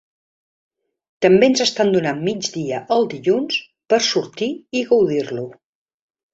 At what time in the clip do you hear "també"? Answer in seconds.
1.25-1.49